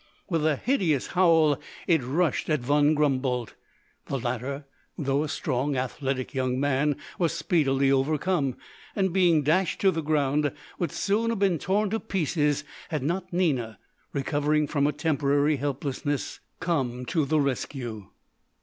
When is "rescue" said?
17.39-18.07